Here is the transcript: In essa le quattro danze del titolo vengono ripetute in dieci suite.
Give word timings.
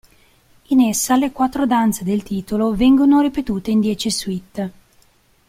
In 0.69 0.81
essa 0.81 1.15
le 1.15 1.31
quattro 1.31 1.67
danze 1.67 2.03
del 2.03 2.23
titolo 2.23 2.73
vengono 2.73 3.21
ripetute 3.21 3.69
in 3.69 3.79
dieci 3.81 4.09
suite. 4.09 4.71